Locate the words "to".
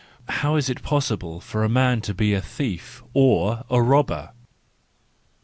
2.01-2.15